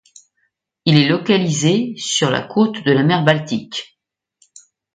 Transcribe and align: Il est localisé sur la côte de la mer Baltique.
Il 0.85 0.97
est 0.97 1.07
localisé 1.07 1.93
sur 1.95 2.31
la 2.31 2.41
côte 2.41 2.83
de 2.83 2.91
la 2.91 3.03
mer 3.03 3.23
Baltique. 3.23 3.99